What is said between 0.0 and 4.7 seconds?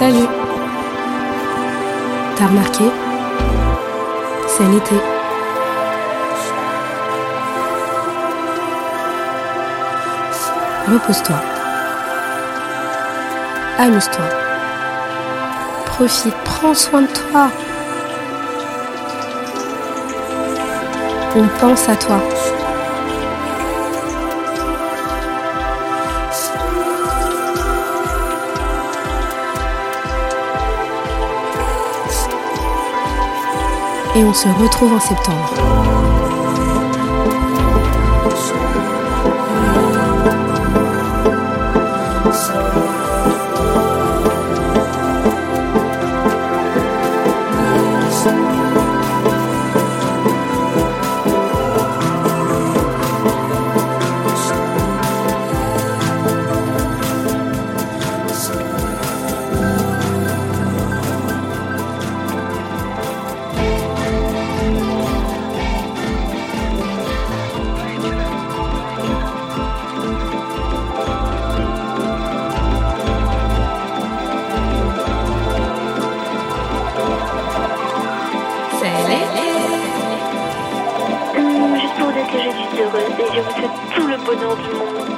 Salut T'as remarqué? C'est